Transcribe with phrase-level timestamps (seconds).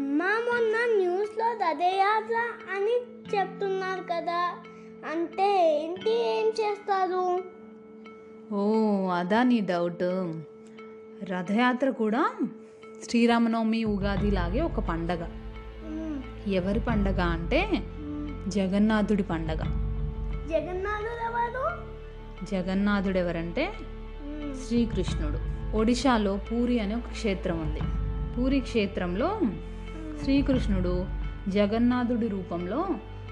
[0.00, 2.34] అమ్మ మొన్న న్యూస్లో రథయాత్ర
[2.76, 3.00] అని
[3.36, 4.54] చెప్తున్నారు కదా.
[5.12, 7.44] అంటే ఏంటి ఏం చేస్తారు?
[8.54, 10.02] ఓ అదా నీ డౌట్.
[11.30, 12.30] రథయాత్ర కూడా
[13.08, 15.28] శ్రీరామనవమి ఉగాది లాగే ఒక పండగ.
[16.46, 17.68] ఎవరి పండగ అంటే
[18.48, 19.60] జగన్నాథుడి పండగ.
[20.50, 21.78] జగన్నాథుడు ఎవరు?
[22.44, 23.72] జగన్నాథుడు ఎవరంటే.
[24.66, 25.38] శ్రీకృష్ణుడు.
[25.76, 27.80] ఒడిశాలో పూరి అనే ఒక క్షేత్రం ఉంది.
[28.36, 29.40] పూరి క్షేత్రంలో
[30.24, 31.06] శ్రీకృష్ణుడు
[31.48, 32.88] జగన్నాథుడి రూపంలో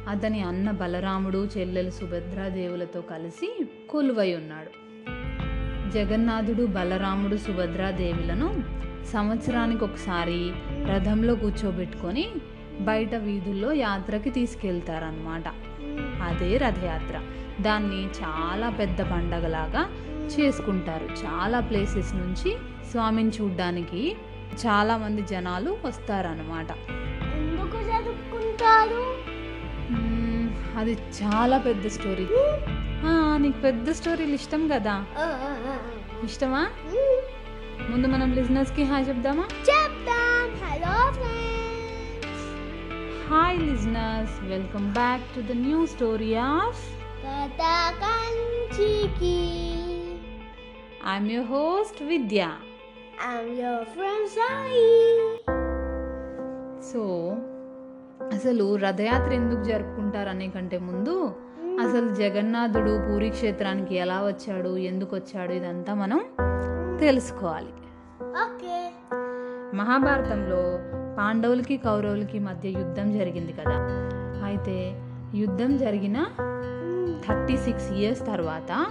[0.08, 4.70] అతని అన్న బలరాముడు చెల్లెలు సుభద్రాదేవులతో కలిసి కొలువై ఉన్నాడు.
[5.90, 8.64] జగన్నాథుడు బలరాముడు సుభద్రాదేవులను
[9.12, 10.52] సంవత్సరానికి ఒకసారి
[10.84, 12.28] రథంలో కూర్చోబెట్టుకొని
[12.80, 15.44] బయట వీధుల్లో యాత్రకి తీసుకెళ్తారనమాట
[16.22, 17.20] అదే రథయాత్ర.
[17.62, 19.88] దాన్ని చాలా పెద్ద పండగలాగా
[20.26, 21.04] చేసుకుంటారు.
[21.04, 22.56] చాలా ప్లేసెస్ నుంచి
[22.90, 24.16] స్వామిని చూడ్డానికి
[24.56, 26.70] చాలా మంది జనాలు వస్తారనమాట
[27.38, 29.02] ఎందుకు జరుపుకుంటారు
[29.90, 32.26] మ్మ్, అది చాలా పెద్ద స్టోరీ.
[33.38, 34.94] నీకు పెద్ద స్టోరీలు ఇష్టం కదా.
[36.24, 36.62] ఇష్టమా.
[37.90, 39.44] ముందు మనం లిజినెస్కి హాయ్ చెప్దామా?
[39.68, 40.48] చెప్తాం.
[40.62, 40.94] Hello
[43.30, 46.82] hi listeners welcome back to the new story of
[47.24, 47.62] Katha
[48.02, 49.36] Kanchiki
[51.06, 52.40] I'm your host Vidya.
[53.26, 54.84] I'm your friend Sai
[56.92, 57.02] so
[58.32, 61.34] అసలు రథయాత్ర ఎందుకు జరుపుకుంటారు అనే కంటే ముందు
[61.80, 66.20] అసలు జగన్నాథుడు పూరి క్షేత్రానికి ఎలా వచ్చాడు ఎందుకు వచ్చాడు ఇదంతా మనం
[67.00, 67.72] తెలుసుకోవాలి.
[68.44, 68.90] ఓకే.
[69.76, 70.62] మహాభారతంలో
[71.18, 73.76] పాండవులకి కౌరవులకి మధ్య యుద్ధం జరిగింది కదా.
[74.44, 75.00] అయితే
[75.34, 76.26] యుద్ధం జరిగిన
[77.26, 78.86] థర్టీ సిక్స్ ఇయర్స్ తర్వాత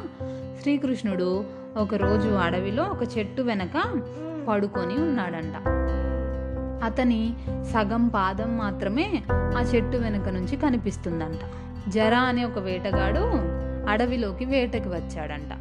[0.62, 1.46] శ్రీకృష్ణుడు
[1.78, 4.04] ఒకరోజు అడవిలో ఒక చెట్టు వెనక
[4.48, 5.56] పడుకొని ఉన్నాడంట.
[6.84, 7.34] అతని
[7.74, 11.40] సగం పాదం మాత్రమే ఆ చెట్టు వెనక నుంచి కనిపిస్తుందంట.
[11.90, 13.24] జర అనే ఒక వేటగాడు
[13.90, 15.52] అడవిలోకి వేటకి వచ్చాడంట.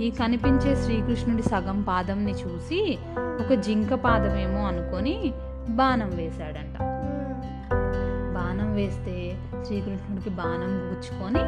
[0.00, 5.32] ఈ కనిపించే శ్రీకృష్ణుడి సగం పాదంని చూసి ఒక జింక పాదమేమో అనుకొని
[5.68, 6.76] బాణం వేశాడంట.
[8.36, 11.44] బాణం వేస్తే శ్రీకృష్ణుడికి బాణం గుచ్చుకొని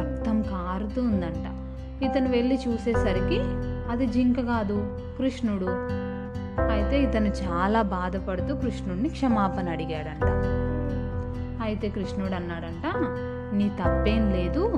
[0.00, 1.59] రక్తం కారుతూ ఉందంట.
[2.04, 3.38] ఇతను వెళ్ళి చూసేసరికి
[3.90, 5.66] అది జింక కాదు కృష్ణుడు.
[6.72, 10.24] అయితే ఇతను చాలా బాధపడుతూ కృష్ణుడిని క్షమాపణ అడిగాడంట.
[11.62, 12.92] అయితే కృష్ణుడు అన్నాడంట
[13.54, 14.72] నీ తప్పేం లేదు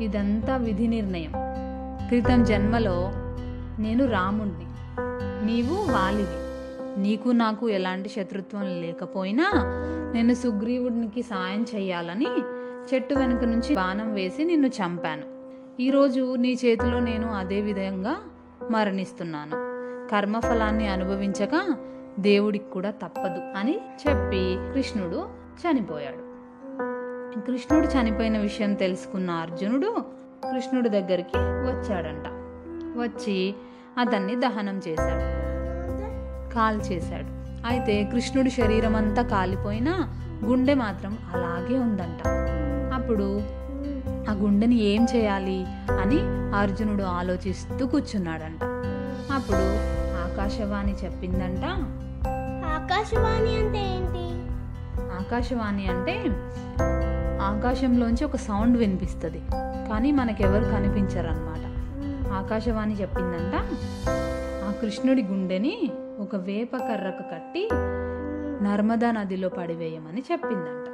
[0.00, 1.32] ఇదంతా విధి నిర్ణయం.
[2.08, 3.12] క్రితం జన్మలో
[3.78, 4.66] నేను రాముణ్ణి.
[5.46, 6.46] నీవు వాలివి.
[7.00, 9.44] నీకు నాకు ఎలాంటి శత్రుత్వం లేకపోయినా
[10.14, 12.28] నేను సుగ్రీవుడికి సాయం చేయాలని
[12.94, 15.35] చెట్టు వెనుక నుంచి బాణం వేసి నిన్ను చంపాను.
[15.80, 18.16] ఈరోజు నీ చేతిలో నేను అదే విధంగా
[18.70, 19.56] మరణిస్తున్నాను.
[20.10, 21.76] కర్మఫలాన్ని అనుభవించక
[22.18, 25.28] దేవుడికి కూడా తప్పదు అని చెప్పి కృష్ణుడు
[25.60, 26.16] చనిపోయాడు.
[27.40, 30.04] కృష్ణుడు చనిపోయిన విషయం తెలుసుకున్న అర్జునుడు
[30.52, 32.24] కృష్ణుడి దగ్గరికి వచ్చాడంట.
[32.98, 33.54] వచ్చి
[33.98, 35.22] అతన్ని దహనం చేశాడు.
[36.54, 37.26] కాల్ చేశాడు.
[37.66, 42.28] అయితే కృష్ణుడి శరీరం అంతా కాలిపోయినా గుండె మాత్రం అలాగే ఉందంట.
[42.94, 43.40] అప్పుడు
[44.28, 45.58] ఆ గుండెని ఏం చేయాలి
[46.00, 46.18] అని
[46.56, 48.62] అర్జునుడు ఆలోచిస్తూ కూర్చున్నాడంట.
[49.32, 49.64] అప్పుడు
[50.24, 51.64] ఆకాశవాణి చెప్పిందంట
[52.76, 54.24] ఆకాశవాణి అంటే ఏంటి?
[55.18, 56.14] ఆకాశవాణి అంటే
[57.42, 59.40] ఆకాశంలోంచి ఒక సౌండ్ వినిపిస్తుంది
[59.90, 61.64] కానీ మనకెవరు కనిపించరు అనమాట
[62.32, 63.54] ఆకాశవాణి చెప్పిందంట
[64.64, 65.74] ఆ కృష్ణుడి గుండెని
[66.18, 67.68] ఒక వేప కర్రకు కట్టి
[68.64, 70.86] నర్మదా నదిలో పడివేయమని చెప్పిందంట.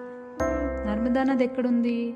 [0.87, 2.14] నర్మదా నది ఎక్కడుంది?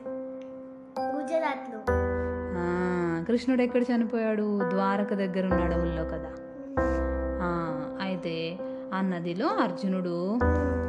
[3.28, 4.60] కృష్ణుడు ఎక్కడ చనిపోయాడు?
[4.70, 6.30] ద్వారక దగ్గర ఉన్న అడవుల్లో కదా.
[8.00, 8.58] అయితే
[8.94, 10.38] ఆ నదిలో అర్జునుడు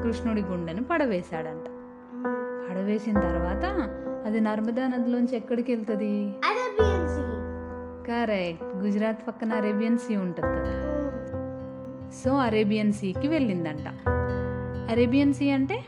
[0.03, 1.67] కృష్ణుడి గుండెను పడవేశాడంట.
[2.69, 3.65] పడవేసిన తర్వాత
[4.25, 6.33] అది నర్మదా నదిలోంచి ఎక్కడికి వెళ్తుంది?
[8.07, 8.63] కరెక్ట్.
[8.63, 10.73] గుజరాత్ పక్కన అరేబియన్ సీ ఉంటుంది కదా.
[12.23, 13.87] సో అరేబియన్ సీకి వెళ్ళిందంట.
[14.91, 15.83] అరేబియన్ సీ అంటే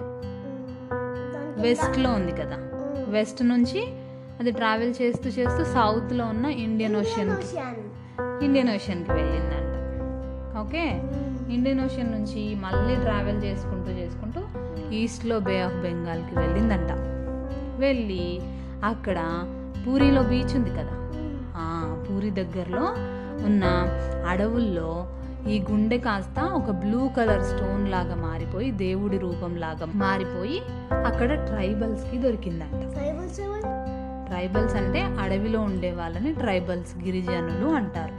[1.62, 2.58] వెస్ట్లో ఉంది కదా.
[3.10, 3.82] వెస్ట్ నుంచి
[4.40, 7.32] అది ట్రావెల్ చేస్తూ చేస్తూ సౌత్లో ఉన్న ఇండియన్ ఓషన్
[8.44, 9.66] ఇండియన్ ఓషన్కి వెళ్ళిందంట.
[10.58, 11.02] ఓకే?
[11.54, 14.42] ఇండియన్ ఓషన్ నుంచి మళ్ళీ ట్రావెల్ చేసుకుంటూ చేసుకుంటూ
[14.96, 16.92] ఈస్ట్లో బే ఆఫ్ బెంగాల్కి వెళ్ళిందంట.
[17.80, 18.42] వెళ్ళి
[18.84, 19.20] అక్కడ
[19.88, 20.96] పూరిలో బీచ్ ఉంది కదా?
[22.10, 22.86] పూరి దగ్గరలో
[23.46, 23.64] ఉన్న
[24.28, 24.90] అడవుల్లో
[25.50, 30.58] ఈ గుండె కాస్త ఒక బ్లూ కలర్ స్టోన్ లాగా మారిపోయి దేవుడి రూపం లాగా మారిపోయి
[31.06, 32.94] అక్కడ ట్రైబల్స్కి దొరికిందంట.
[32.94, 33.40] ట్రైబల్స్
[34.30, 38.16] ట్రైబల్స్ అంటే అడవిలో ఉండే వాళ్ళని ట్రైబల్స్ గిరిజనులు అంటారు.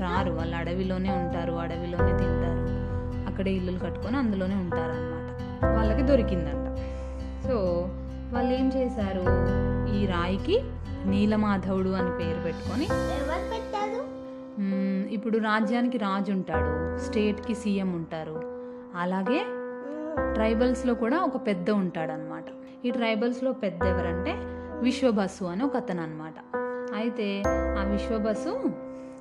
[0.00, 2.64] రారు వాళ్ళు అడవిలోనే ఉంటారు అడవిలోనే తింటారు.
[3.30, 5.30] అక్కడే ఇల్లులు కట్టుకొని అందులోనే ఉంటారనమాట
[5.76, 6.66] వాళ్ళకి దొరికిందంట.
[7.46, 7.56] సో
[8.34, 9.24] వాళ్ళు ఏం చేశారు?
[9.96, 10.56] ఈ రాయికి
[11.10, 12.86] నీలమాధవుడు అని పేరు పెట్టుకొని
[15.14, 16.70] ఇప్పుడు రాజ్యానికి రాజు ఉంటాడు.
[17.04, 18.36] స్టేట్కి సీఎం ఉంటారు.
[19.00, 19.40] అలాగే
[20.34, 22.48] ట్రైబల్స్లో కూడా ఒక పెద్ద ఉంటాడనమాట
[22.86, 24.32] ఈ ట్రైబల్స్లో పెద్ద ఎవరంటే
[24.80, 26.34] విశ్వబస్సు అని ఒక అతను అనమాట
[26.94, 28.72] అయితే ఆ విశ్వబస్సు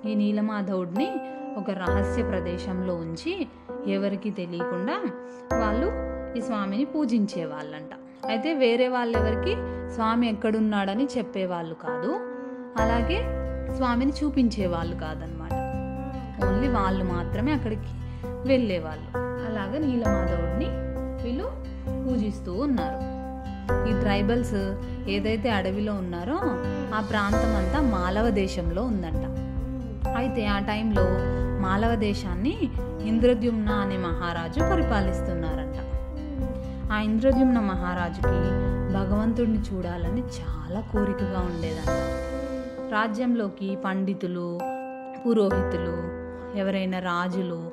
[0.08, 1.12] ఈ నీలమాధవుడిని
[1.58, 3.48] ఒక రహస్య ప్రదేశంలో ఉంచి
[3.88, 4.94] ఎవరికి తెలియకుండా
[5.60, 5.92] వాళ్ళు
[6.38, 7.90] ఈ స్వామిని పూజించే వాళ్ళంట
[8.28, 9.56] అయితే వేరే వాళ్ళెవరికి?
[9.92, 12.20] స్వామి ఎక్కడున్నాడని చెప్పేవాళ్ళు కాదు.
[12.78, 13.20] అలాగే
[13.74, 15.54] స్వామిని చూపించేవాళ్ళు కాదనమాట
[16.46, 17.92] ఓన్లీ వాళ్ళు మాత్రమే అక్కడికి
[18.48, 19.08] వెళ్ళేవాళ్ళు.
[19.18, 20.66] అలాగే నీలమాధవుడిని
[21.24, 21.50] వీళ్ళు
[22.08, 23.15] పూజిస్తూ ఉన్నారు.
[23.90, 24.58] ఈ ట్రైబల్స్
[25.08, 26.38] ఏదైతే అడవిలో ఉన్నారో
[26.96, 29.24] ఆ ప్రాంతం అంతా మాలవ దేశంలో ఉందంట.
[30.18, 31.06] అయితే ఆ టైంలో
[31.62, 32.70] మాలవ దేశాన్ని
[33.04, 35.78] ఇంద్రద్యుమ్న అనే మహారాజు పరిపాలిస్తున్నారంట.
[36.92, 38.40] ఆ ఇంద్రద్యుమ్న మహారాజుకి
[38.94, 41.98] భగవంతుడిని చూడాలని చాలా కోరికగా ఉండేదంట.
[42.92, 44.60] రాజ్యంలోకి పండితులు
[45.26, 45.96] పురోహితులు
[46.58, 47.72] ఎవరైనా రాజులు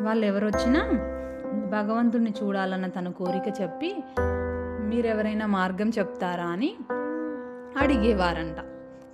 [0.00, 0.80] వాళ్ళు ఎవరొచ్చినా
[1.70, 3.96] భగవంతుడిని చూడాలన్న తన కోరిక చెప్పి
[4.88, 6.76] మీరెవరైనా మార్గం చెప్తారా అని
[7.78, 8.56] అడిగేవారంట.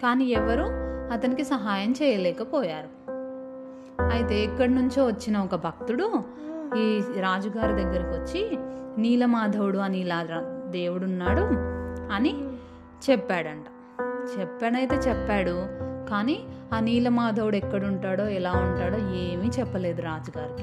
[0.03, 0.65] కానీ ఎవరు
[1.13, 3.01] అతనికి సహాయం చేయలేకపోయారు.
[4.13, 6.25] అయితే ఎక్కడి నుంచో వచ్చిన ఒక భక్తుడు
[6.77, 8.59] ఈ రాజుగారి దగ్గరకు వచ్చి
[8.99, 10.27] నీలమాధవుడు అని ఇలా
[10.69, 11.43] దేవుడున్నాడు
[12.13, 12.45] అని
[13.11, 13.67] చెప్పాడంట.
[14.39, 15.67] చెప్పాడైతే చెప్పాడు
[16.11, 16.45] కానీ
[16.75, 20.63] ఆ నీలమాధవుడు ఎక్కడుంటాడో ఎలా ఉంటాడో ఏమీ చెప్పలేదు రాజుగారికి.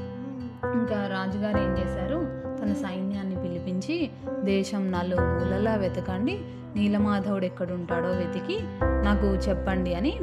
[0.78, 1.97] ఇంకా రాజుగారు ఏం చేశారు?
[2.68, 4.10] తన సైన్యాన్ని పిలిపించి
[4.44, 6.40] దేశం నలుమూలలా వెతకండి.
[6.76, 8.58] నీలమాధవుడు ఎక్కడుంటాడో వెతికి
[9.04, 10.14] నాకు చెప్పండి అని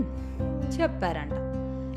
[0.76, 1.38] చెప్పారంట.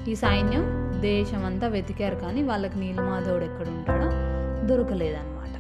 [0.08, 0.64] ఈ సైన్యం
[1.02, 4.08] దేశమంతా వెతికారు కానీ వాళ్ళకి నీలమాధవుడు ఎక్కడుంటాడో
[4.68, 5.56] దొరకలేదన్నమాట.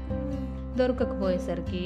[0.77, 1.83] దొరకకపోయేసరికి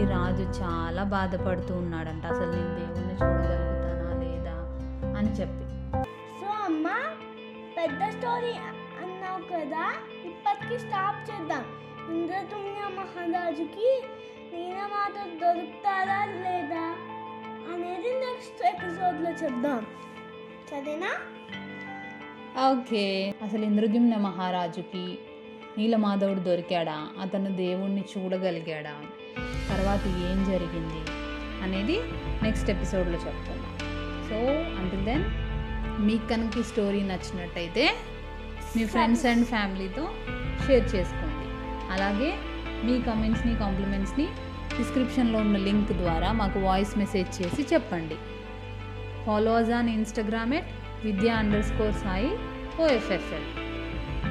[0.00, 2.26] ఈ రాజు చాలా బాధపడుతూ ఉన్నాడంట.
[2.26, 4.56] అసలు నేను దేవుణ్ణి చూడగలుగుతానా లేదా
[5.18, 5.64] అని చెప్పి.
[6.40, 6.88] సో అమ్మ
[7.78, 8.54] పెద్ద స్టోరీ
[9.02, 9.86] అన్నావు కదా
[10.24, 11.64] ఇప్పటికి స్టాప్ చేద్దాం.
[12.12, 13.88] ఇంద్రతుమ్య మహారాజుకి
[14.54, 16.84] నీలమాత దొరుకుతారా లేదా
[17.74, 19.86] అనేది నెక్స్ట్ ఎపిసోడ్లో చెప్దాం.
[20.70, 21.12] సరేనా?
[22.70, 23.34] ఓకే.
[23.42, 25.18] అసలు ఇంద్రద్యుమ్న మహారాజుకి
[25.78, 27.08] నీలమాధవుడు దొరికాడా?
[27.20, 28.94] అతను దేవుణ్ణి చూడగలిగాడా?
[29.70, 31.00] తర్వాత ఏం జరిగింది?
[31.62, 31.96] అనేది
[32.42, 33.66] నెక్స్ట్ ఎపిసోడ్లో చెప్తాను
[34.28, 34.38] సో
[34.80, 35.24] అంటిల్ దెన్
[36.06, 37.84] మీకు కనుక ఈ స్టోరీ నచ్చినట్టయితే
[38.76, 40.04] మీ ఫ్రెండ్స్ అండ్ ఫ్యామిలీతో
[40.66, 41.31] షేర్ చేసుకోండి.
[41.94, 42.30] అలాగే
[42.86, 44.26] మీ కమెంట్స్ని కాంప్లిమెంట్స్ని
[44.78, 48.16] డిస్క్రిప్షన్లో ఉన్న లింక్ ద్వారా మాకు వాయిస్ మెసేజ్ చేసి చెప్పండి.
[49.26, 50.70] Followers on Instagram at
[51.04, 51.34] Vidya
[51.70, 52.30] underscore Sai
[52.84, 53.48] O F F L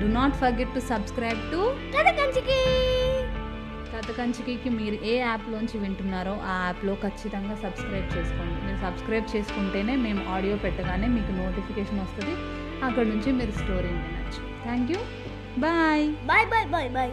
[0.02, 1.62] do not forget to subscribe to
[1.96, 2.60] Katha Kanchiki
[3.94, 8.56] Kathakanchiki మీరు ఏ యాప్లోంచి వింటున్నారో ఆ యాప్లో ఖచ్చితంగా సబ్స్క్రైబ్ చేసుకోండి.
[8.66, 12.36] మీరు సబ్స్క్రైబ్ చేసుకుంటేనే మేము ఆడియో పెట్టగానే మీకు నోటిఫికేషన్ వస్తుంది.
[12.86, 14.42] అక్కడ నుంచి మీరు స్టోరీని వినొచ్చు.
[14.64, 15.02] Thank you
[15.66, 17.12] bye bye bye bye bye